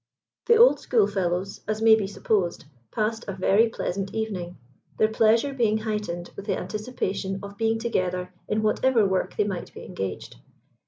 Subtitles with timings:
[0.47, 4.57] The old schoolfellows, as may be supposed, passed a very pleasant evening,
[4.97, 9.71] their pleasure being heightened with the anticipation of being together in whatever work they might
[9.75, 10.37] be engaged.